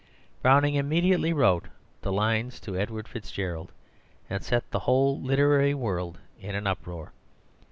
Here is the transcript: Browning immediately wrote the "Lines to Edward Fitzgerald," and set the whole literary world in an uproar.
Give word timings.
Browning 0.41 0.73
immediately 0.73 1.31
wrote 1.31 1.67
the 2.01 2.11
"Lines 2.11 2.59
to 2.61 2.75
Edward 2.75 3.07
Fitzgerald," 3.07 3.71
and 4.31 4.43
set 4.43 4.71
the 4.71 4.79
whole 4.79 5.21
literary 5.21 5.75
world 5.75 6.17
in 6.39 6.55
an 6.55 6.65
uproar. 6.65 7.13